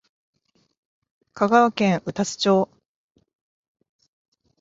[1.35, 2.69] 香川県宇多津町